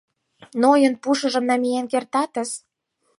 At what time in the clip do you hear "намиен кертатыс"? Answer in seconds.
1.49-2.49